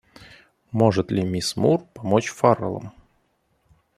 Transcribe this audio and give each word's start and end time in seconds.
Может 0.71 1.11
ли 1.11 1.21
миссис 1.23 1.55
Мур 1.55 1.85
помочь 1.93 2.27
Фаррелам? 2.29 2.91